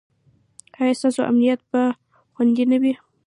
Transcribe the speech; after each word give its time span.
ایا 0.79 0.93
ستاسو 0.99 1.21
امنیت 1.29 1.61
به 1.71 1.81
خوندي 2.33 2.63
نه 2.71 2.77
وي؟ 2.81 2.93